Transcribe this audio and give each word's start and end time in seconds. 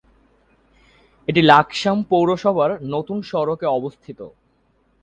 এটি 1.27 1.41
লাকসাম 1.43 1.97
পৌরসভার 2.09 2.71
নতুন 2.93 3.17
সড়কে 3.21 3.67
অবস্থিত। 3.69 4.19